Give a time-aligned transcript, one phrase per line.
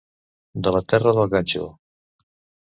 [0.67, 1.67] De la terra del ganxo.